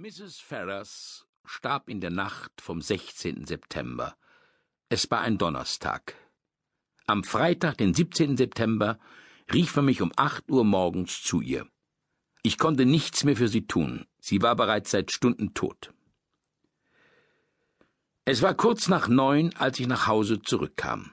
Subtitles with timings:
[0.00, 0.40] Mrs.
[0.40, 3.44] Ferrars starb in der Nacht vom 16.
[3.44, 4.16] September.
[4.88, 6.14] Es war ein Donnerstag.
[7.06, 8.38] Am Freitag, den 17.
[8.38, 8.98] September,
[9.52, 11.68] rief er mich um acht Uhr morgens zu ihr.
[12.42, 14.06] Ich konnte nichts mehr für sie tun.
[14.20, 15.92] Sie war bereits seit Stunden tot.
[18.24, 21.12] Es war kurz nach neun, als ich nach Hause zurückkam.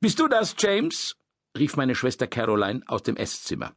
[0.00, 1.16] Bist du das, James?
[1.54, 3.76] rief meine Schwester Caroline aus dem Esszimmer.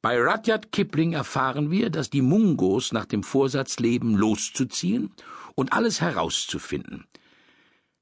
[0.00, 5.12] Bei Rudyard Kipling erfahren wir, dass die Mungos nach dem Vorsatz leben, loszuziehen
[5.56, 7.06] und alles herauszufinden.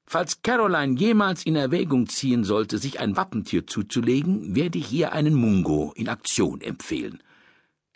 [0.05, 5.33] Falls Caroline jemals in Erwägung ziehen sollte, sich ein Wappentier zuzulegen, werde ich ihr einen
[5.33, 7.21] Mungo in Aktion empfehlen.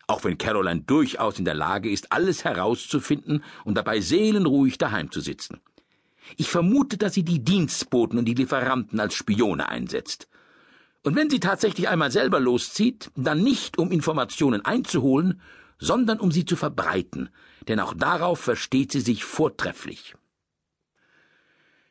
[0.07, 5.21] Auch wenn Caroline durchaus in der Lage ist, alles herauszufinden und dabei seelenruhig daheim zu
[5.21, 5.61] sitzen.
[6.37, 10.27] Ich vermute, dass sie die Dienstboten und die Lieferanten als Spione einsetzt.
[11.03, 15.41] Und wenn sie tatsächlich einmal selber loszieht, dann nicht um Informationen einzuholen,
[15.79, 17.29] sondern um sie zu verbreiten,
[17.67, 20.15] denn auch darauf versteht sie sich vortrefflich.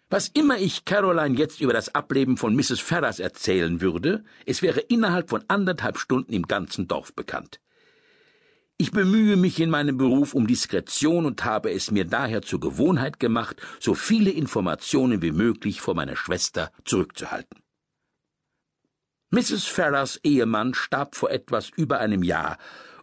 [0.09, 2.81] Was immer ich Caroline jetzt über das Ableben von Mrs.
[2.81, 7.61] Ferrars erzählen würde, es wäre innerhalb von anderthalb Stunden im ganzen Dorf bekannt.
[8.77, 13.21] Ich bemühe mich in meinem Beruf um Diskretion und habe es mir daher zur Gewohnheit
[13.21, 17.60] gemacht, so viele Informationen wie möglich vor meiner Schwester zurückzuhalten.
[19.33, 19.67] Mrs.
[19.67, 22.59] Ferrars Ehemann starb vor etwas über einem Jahr,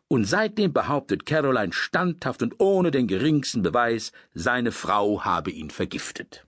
[0.09, 6.45] und seitdem behauptet Caroline standhaft und ohne den geringsten Beweis, seine Frau habe ihn vergiftet.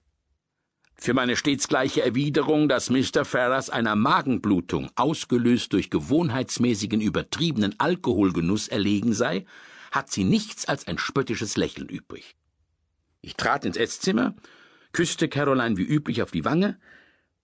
[0.95, 3.23] Für meine stets gleiche Erwiderung, dass Mr.
[3.23, 9.45] Ferrars einer Magenblutung, ausgelöst durch gewohnheitsmäßigen übertriebenen Alkoholgenuss erlegen sei,
[9.91, 12.35] hat sie nichts als ein spöttisches Lächeln übrig.
[13.21, 14.35] Ich trat ins Esszimmer,
[14.91, 16.77] küsste Caroline wie üblich auf die Wange,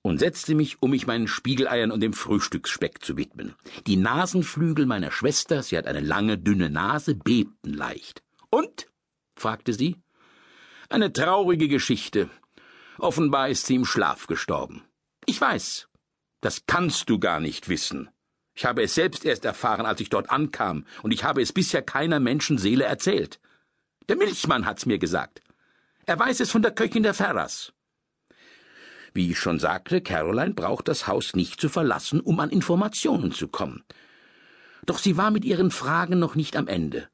[0.06, 3.56] und setzte mich, um mich meinen Spiegeleiern und dem Frühstücksspeck zu widmen.
[3.88, 8.22] Die Nasenflügel meiner Schwester, sie hat eine lange, dünne Nase, bebten leicht.
[8.52, 8.86] Und?
[9.36, 9.96] fragte sie.
[10.90, 12.30] Eine traurige Geschichte.
[13.00, 14.84] Offenbar ist sie im Schlaf gestorben.
[15.26, 15.88] Ich weiß.
[16.40, 18.10] Das kannst du gar nicht wissen.
[18.54, 21.82] Ich habe es selbst erst erfahren, als ich dort ankam, und ich habe es bisher
[21.82, 23.40] keiner Menschenseele erzählt.
[24.08, 25.42] Der Milchmann hat's mir gesagt.
[26.06, 27.74] Er weiß es von der Köchin der Ferras.
[29.16, 33.48] Wie ich schon sagte, Caroline braucht das Haus nicht zu verlassen, um an Informationen zu
[33.48, 33.86] kommen.
[34.86, 37.08] Doch sie war mit ihren Fragen noch nicht am Ende.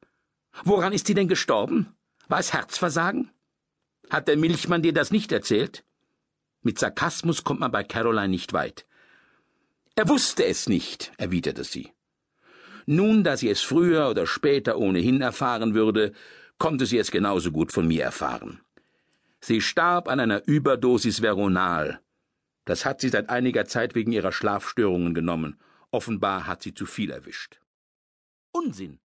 [0.64, 1.94] Woran ist sie denn gestorben?
[2.26, 3.30] War es Herzversagen?
[4.10, 5.84] Hat der Milchmann dir das nicht erzählt?
[6.62, 8.84] Mit Sarkasmus kommt man bei Caroline nicht weit.
[9.94, 11.92] Er wusste es nicht, erwiderte sie.
[12.84, 16.12] Nun, da sie es früher oder später ohnehin erfahren würde,
[16.58, 18.60] konnte sie es genauso gut von mir erfahren.
[19.44, 22.00] Sie starb an einer Überdosis Veronal.
[22.64, 25.60] Das hat sie seit einiger Zeit wegen ihrer Schlafstörungen genommen.
[25.90, 27.60] Offenbar hat sie zu viel erwischt.
[28.52, 29.00] Unsinn,